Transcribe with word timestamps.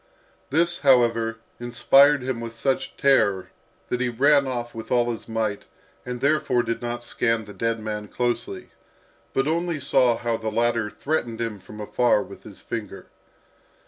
This, 0.49 0.79
however, 0.79 1.37
inspired 1.59 2.23
him 2.23 2.41
with 2.41 2.53
such 2.55 2.97
terror, 2.97 3.51
that 3.89 4.01
he 4.01 4.09
ran 4.09 4.47
off 4.47 4.73
with 4.73 4.91
all 4.91 5.11
his 5.11 5.29
might, 5.29 5.65
and 6.07 6.21
therefore 6.21 6.63
did 6.63 6.81
not 6.81 7.03
scan 7.03 7.45
the 7.45 7.53
dead 7.53 7.79
man 7.79 8.07
closely, 8.07 8.71
but 9.31 9.47
only 9.47 9.79
saw 9.79 10.17
how 10.17 10.37
the 10.37 10.49
latter 10.49 10.89
threatened 10.89 11.39
him 11.39 11.59
from 11.59 11.79
afar 11.79 12.23
with 12.23 12.41
his 12.45 12.61
finger. 12.61 13.09